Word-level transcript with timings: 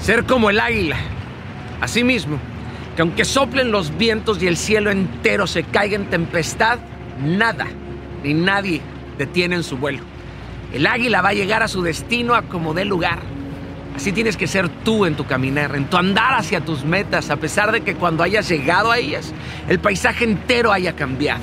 Ser 0.00 0.24
como 0.24 0.50
el 0.50 0.60
águila. 0.60 0.96
Asimismo, 1.80 2.38
que 2.96 3.02
aunque 3.02 3.24
soplen 3.24 3.70
los 3.70 3.96
vientos 3.96 4.42
y 4.42 4.46
el 4.46 4.56
cielo 4.56 4.90
entero 4.90 5.46
se 5.46 5.62
caiga 5.64 5.96
en 5.96 6.10
tempestad, 6.10 6.78
nada 7.22 7.66
ni 8.22 8.34
nadie 8.34 8.80
detiene 9.16 9.56
en 9.56 9.62
su 9.62 9.76
vuelo. 9.76 10.02
El 10.72 10.86
águila 10.86 11.22
va 11.22 11.30
a 11.30 11.34
llegar 11.34 11.62
a 11.62 11.68
su 11.68 11.82
destino 11.82 12.34
a 12.34 12.42
como 12.42 12.74
dé 12.74 12.84
lugar. 12.84 13.20
Así 13.96 14.12
tienes 14.12 14.36
que 14.36 14.46
ser 14.46 14.68
tú 14.68 15.06
en 15.06 15.16
tu 15.16 15.26
caminar, 15.26 15.74
en 15.74 15.86
tu 15.86 15.96
andar 15.96 16.34
hacia 16.34 16.60
tus 16.60 16.84
metas, 16.84 17.30
a 17.30 17.36
pesar 17.36 17.72
de 17.72 17.80
que 17.80 17.94
cuando 17.94 18.22
hayas 18.22 18.48
llegado 18.48 18.92
a 18.92 18.98
ellas, 18.98 19.32
el 19.68 19.80
paisaje 19.80 20.24
entero 20.24 20.72
haya 20.72 20.94
cambiado. 20.94 21.42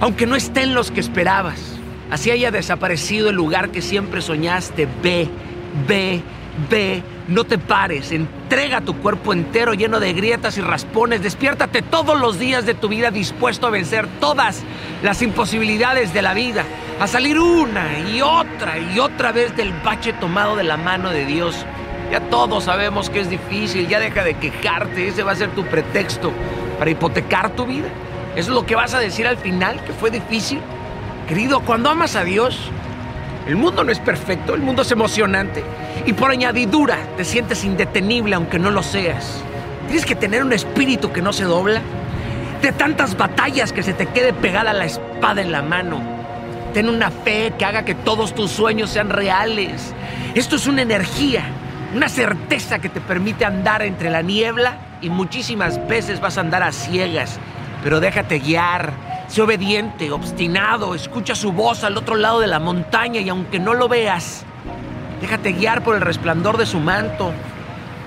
Aunque 0.00 0.26
no 0.26 0.36
estén 0.36 0.72
los 0.72 0.90
que 0.90 1.00
esperabas, 1.00 1.78
así 2.10 2.30
haya 2.30 2.50
desaparecido 2.50 3.28
el 3.28 3.36
lugar 3.36 3.70
que 3.70 3.82
siempre 3.82 4.22
soñaste, 4.22 4.88
ve, 5.02 5.28
ve, 5.86 6.22
ve, 6.68 7.02
no 7.28 7.44
te 7.44 7.58
pares, 7.58 8.12
entrega 8.12 8.80
tu 8.80 8.96
cuerpo 8.96 9.32
entero 9.32 9.74
lleno 9.74 10.00
de 10.00 10.12
grietas 10.12 10.58
y 10.58 10.60
raspones, 10.60 11.22
despiértate 11.22 11.82
todos 11.82 12.18
los 12.20 12.38
días 12.38 12.66
de 12.66 12.74
tu 12.74 12.88
vida 12.88 13.10
dispuesto 13.10 13.66
a 13.66 13.70
vencer 13.70 14.06
todas 14.20 14.62
las 15.02 15.22
imposibilidades 15.22 16.12
de 16.12 16.22
la 16.22 16.34
vida, 16.34 16.64
a 17.00 17.06
salir 17.06 17.38
una 17.38 17.98
y 18.00 18.20
otra 18.22 18.78
y 18.78 18.98
otra 18.98 19.32
vez 19.32 19.56
del 19.56 19.72
bache 19.84 20.12
tomado 20.14 20.56
de 20.56 20.64
la 20.64 20.76
mano 20.76 21.10
de 21.10 21.24
Dios. 21.24 21.64
Ya 22.10 22.20
todos 22.20 22.64
sabemos 22.64 23.08
que 23.08 23.20
es 23.20 23.30
difícil, 23.30 23.86
ya 23.86 24.00
deja 24.00 24.24
de 24.24 24.34
quejarte, 24.34 25.08
ese 25.08 25.22
va 25.22 25.32
a 25.32 25.36
ser 25.36 25.50
tu 25.50 25.64
pretexto 25.64 26.32
para 26.78 26.90
hipotecar 26.90 27.50
tu 27.50 27.66
vida. 27.66 27.88
¿Eso 28.34 28.50
es 28.50 28.54
lo 28.54 28.66
que 28.66 28.74
vas 28.74 28.94
a 28.94 28.98
decir 28.98 29.26
al 29.26 29.36
final, 29.36 29.82
que 29.84 29.92
fue 29.92 30.10
difícil? 30.10 30.60
Querido, 31.28 31.60
cuando 31.60 31.90
amas 31.90 32.16
a 32.16 32.24
Dios, 32.24 32.58
el 33.46 33.56
mundo 33.56 33.84
no 33.84 33.92
es 33.92 33.98
perfecto, 33.98 34.54
el 34.54 34.60
mundo 34.60 34.82
es 34.82 34.90
emocionante 34.90 35.64
y 36.06 36.12
por 36.12 36.30
añadidura 36.30 36.98
te 37.16 37.24
sientes 37.24 37.64
indetenible 37.64 38.34
aunque 38.34 38.58
no 38.58 38.70
lo 38.70 38.82
seas. 38.82 39.42
Tienes 39.86 40.06
que 40.06 40.14
tener 40.14 40.44
un 40.44 40.52
espíritu 40.52 41.12
que 41.12 41.22
no 41.22 41.32
se 41.32 41.44
dobla, 41.44 41.80
de 42.62 42.72
tantas 42.72 43.16
batallas 43.16 43.72
que 43.72 43.82
se 43.82 43.94
te 43.94 44.06
quede 44.06 44.32
pegada 44.32 44.72
la 44.72 44.84
espada 44.84 45.40
en 45.40 45.50
la 45.50 45.62
mano. 45.62 46.00
Ten 46.74 46.88
una 46.88 47.10
fe 47.10 47.52
que 47.58 47.64
haga 47.64 47.84
que 47.84 47.94
todos 47.94 48.34
tus 48.34 48.50
sueños 48.50 48.90
sean 48.90 49.08
reales. 49.08 49.94
Esto 50.34 50.56
es 50.56 50.66
una 50.66 50.82
energía 50.82 51.44
una 51.94 52.08
certeza 52.08 52.78
que 52.78 52.88
te 52.88 53.00
permite 53.00 53.44
andar 53.44 53.82
entre 53.82 54.10
la 54.10 54.22
niebla 54.22 54.76
y 55.00 55.10
muchísimas 55.10 55.86
veces 55.88 56.20
vas 56.20 56.38
a 56.38 56.42
andar 56.42 56.62
a 56.62 56.72
ciegas, 56.72 57.38
pero 57.82 58.00
déjate 58.00 58.38
guiar, 58.38 58.92
sé 59.30 59.42
obediente, 59.42 60.10
obstinado, 60.10 60.94
escucha 60.94 61.34
su 61.34 61.52
voz 61.52 61.84
al 61.84 61.96
otro 61.96 62.16
lado 62.16 62.40
de 62.40 62.48
la 62.48 62.58
montaña 62.58 63.20
y 63.20 63.28
aunque 63.28 63.60
no 63.60 63.74
lo 63.74 63.88
veas, 63.88 64.44
déjate 65.20 65.52
guiar 65.52 65.84
por 65.84 65.94
el 65.94 66.00
resplandor 66.00 66.56
de 66.58 66.66
su 66.66 66.80
manto. 66.80 67.32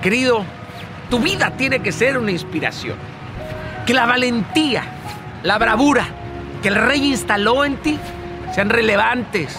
Querido, 0.02 0.44
tu 1.08 1.18
vida 1.20 1.50
tiene 1.56 1.80
que 1.80 1.92
ser 1.92 2.18
una 2.18 2.30
inspiración. 2.30 2.96
Que 3.86 3.94
la 3.94 4.04
valentía, 4.04 4.84
la 5.42 5.56
bravura 5.56 6.06
que 6.62 6.68
el 6.68 6.76
rey 6.76 7.04
instaló 7.04 7.64
en 7.64 7.76
ti 7.76 7.98
sean 8.54 8.70
relevantes, 8.70 9.54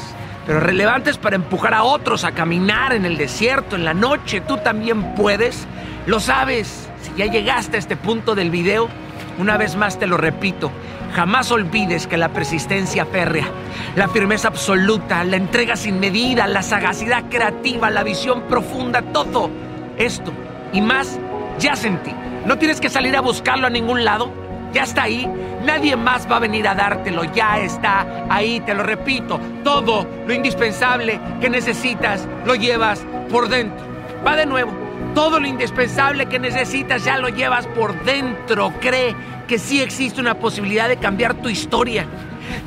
pero 0.48 0.60
relevantes 0.60 1.18
para 1.20 1.36
empujar 1.36 1.76
a 1.76 1.84
otros 1.84 2.24
a 2.24 2.32
caminar 2.32 2.94
en 2.94 3.06
el 3.06 3.16
desierto, 3.16 3.76
en 3.76 3.86
la 3.86 3.94
noche. 3.94 4.42
Tú 4.42 4.58
también 4.58 5.14
puedes. 5.14 5.68
Lo 6.08 6.20
sabes. 6.20 6.90
Si 7.04 7.12
ya 7.16 7.28
llegaste 7.28 7.76
a 7.76 7.80
este 7.80 7.96
punto 7.96 8.34
del 8.34 8.50
video, 8.50 8.90
una 9.38 9.58
vez 9.58 9.76
más 9.76 10.00
te 10.00 10.08
lo 10.08 10.18
repito. 10.18 10.72
Jamás 11.16 11.50
olvides 11.50 12.08
que 12.08 12.18
la 12.18 12.30
persistencia 12.30 13.06
férrea, 13.06 13.48
la 13.96 14.10
firmeza 14.10 14.50
absoluta, 14.50 15.24
la 15.24 15.38
entrega 15.38 15.78
sin 15.78 16.00
medida, 16.00 16.46
la 16.46 16.62
sagacidad 16.62 17.24
creativa, 17.30 17.90
la 17.90 18.04
visión 18.04 18.42
profunda, 18.50 19.02
todo 19.02 19.50
esto 19.98 20.34
y 20.74 20.82
más 20.82 21.18
ya 21.58 21.78
sentí. 21.78 22.12
No 22.46 22.58
tienes 22.58 22.82
que 22.82 22.90
salir 22.90 23.16
a 23.16 23.22
buscarlo 23.22 23.68
a 23.68 23.70
ningún 23.70 24.04
lado 24.04 24.30
ya 24.76 24.84
está 24.84 25.04
ahí. 25.04 25.26
Nadie 25.64 25.96
más 25.96 26.30
va 26.30 26.36
a 26.36 26.40
venir 26.40 26.68
a 26.68 26.76
dártelo, 26.76 27.24
ya 27.24 27.60
está 27.60 28.26
ahí, 28.30 28.60
te 28.60 28.74
lo 28.74 28.84
repito. 28.84 29.40
Todo 29.64 30.06
lo 30.28 30.34
indispensable 30.34 31.18
que 31.40 31.50
necesitas 31.50 32.28
lo 32.46 32.56
llevas 32.56 33.06
por 33.32 33.48
dentro. 33.48 33.86
Va 34.28 34.36
de 34.36 34.46
nuevo. 34.46 34.74
Todo 35.16 35.40
lo 35.40 35.48
indispensable 35.48 36.26
que 36.26 36.40
necesitas 36.40 37.06
ya 37.06 37.18
lo 37.18 37.30
llevas 37.30 37.68
por 37.68 38.04
dentro. 38.04 38.74
Cree 38.82 39.16
que 39.46 39.60
sí 39.60 39.82
existe 39.82 40.20
una 40.20 40.36
posibilidad 40.36 40.88
de 40.88 40.98
cambiar 40.98 41.36
tu 41.36 41.50
historia. 41.50 42.06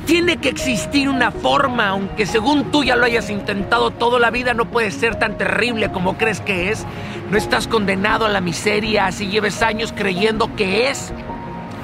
Tiene 0.05 0.37
que 0.37 0.49
existir 0.49 1.09
una 1.09 1.31
forma, 1.31 1.89
aunque 1.89 2.25
según 2.25 2.71
tú 2.71 2.83
ya 2.83 2.95
lo 2.95 3.05
hayas 3.05 3.29
intentado 3.29 3.91
toda 3.91 4.19
la 4.19 4.29
vida, 4.29 4.53
no 4.53 4.65
puede 4.65 4.91
ser 4.91 5.15
tan 5.15 5.37
terrible 5.37 5.91
como 5.91 6.17
crees 6.17 6.41
que 6.41 6.69
es. 6.69 6.85
No 7.31 7.37
estás 7.37 7.67
condenado 7.67 8.25
a 8.25 8.29
la 8.29 8.41
miseria, 8.41 9.05
así 9.05 9.27
lleves 9.27 9.61
años 9.61 9.93
creyendo 9.95 10.55
que 10.55 10.89
es 10.89 11.13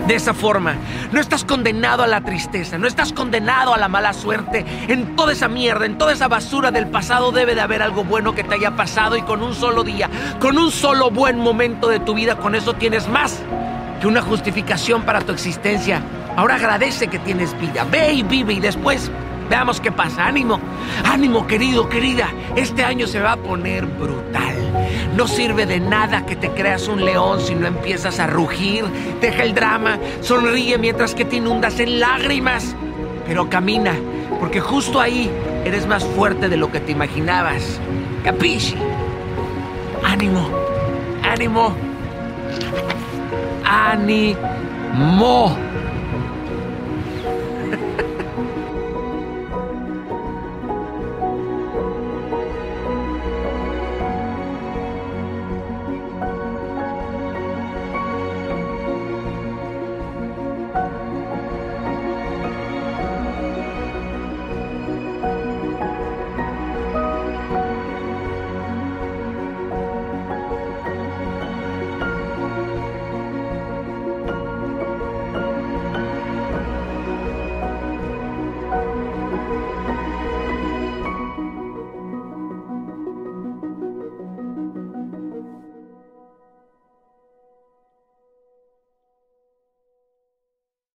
de 0.07 0.15
esa 0.15 0.33
forma. 0.33 0.75
No 1.11 1.21
estás 1.21 1.45
condenado 1.45 2.03
a 2.03 2.07
la 2.07 2.21
tristeza, 2.21 2.77
no 2.77 2.87
estás 2.87 3.13
condenado 3.13 3.73
a 3.73 3.77
la 3.77 3.87
mala 3.87 4.13
suerte. 4.13 4.65
En 4.87 5.15
toda 5.15 5.31
esa 5.33 5.47
mierda, 5.47 5.85
en 5.85 5.97
toda 5.97 6.11
esa 6.11 6.27
basura 6.27 6.71
del 6.71 6.87
pasado 6.87 7.31
debe 7.31 7.55
de 7.55 7.61
haber 7.61 7.81
algo 7.81 8.03
bueno 8.03 8.35
que 8.35 8.43
te 8.43 8.55
haya 8.55 8.75
pasado 8.75 9.15
y 9.15 9.21
con 9.21 9.41
un 9.41 9.53
solo 9.53 9.83
día, 9.83 10.09
con 10.39 10.57
un 10.57 10.71
solo 10.71 11.11
buen 11.11 11.37
momento 11.37 11.87
de 11.87 11.99
tu 11.99 12.13
vida, 12.13 12.37
con 12.37 12.55
eso 12.55 12.73
tienes 12.73 13.07
más 13.07 13.41
una 14.05 14.21
justificación 14.21 15.03
para 15.03 15.21
tu 15.21 15.31
existencia. 15.31 16.01
Ahora 16.35 16.55
agradece 16.55 17.07
que 17.07 17.19
tienes 17.19 17.57
vida, 17.59 17.85
ve 17.89 18.13
y 18.13 18.23
vive 18.23 18.53
y 18.53 18.59
después 18.59 19.11
veamos 19.49 19.79
qué 19.79 19.91
pasa. 19.91 20.27
Ánimo, 20.27 20.59
ánimo 21.03 21.47
querido, 21.47 21.87
querida. 21.89 22.29
Este 22.55 22.83
año 22.83 23.07
se 23.07 23.19
va 23.19 23.33
a 23.33 23.37
poner 23.37 23.85
brutal. 23.85 24.55
No 25.15 25.27
sirve 25.27 25.65
de 25.65 25.79
nada 25.79 26.25
que 26.25 26.35
te 26.35 26.49
creas 26.51 26.87
un 26.87 27.05
león 27.05 27.39
si 27.39 27.55
no 27.55 27.67
empiezas 27.67 28.19
a 28.19 28.27
rugir. 28.27 28.85
Deja 29.21 29.43
el 29.43 29.53
drama, 29.53 29.97
sonríe 30.21 30.77
mientras 30.77 31.15
que 31.15 31.25
te 31.25 31.37
inundas 31.37 31.79
en 31.79 31.99
lágrimas. 31.99 32.75
Pero 33.25 33.49
camina, 33.49 33.93
porque 34.39 34.59
justo 34.59 34.99
ahí 34.99 35.31
eres 35.63 35.87
más 35.87 36.03
fuerte 36.03 36.49
de 36.49 36.57
lo 36.57 36.71
que 36.71 36.79
te 36.79 36.91
imaginabas. 36.91 37.79
Capisci? 38.23 38.75
Ánimo, 40.03 40.47
ánimo, 41.23 41.75
ánimo. 43.63 45.55